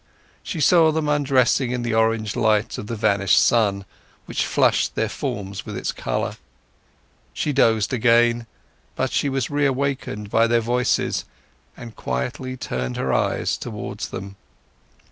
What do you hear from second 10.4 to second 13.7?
their voices, and quietly turned her eyes